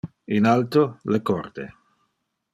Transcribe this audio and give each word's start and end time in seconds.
In 0.37 0.45
alto 0.47 0.97
le 1.03 1.21
corde. 1.21 1.71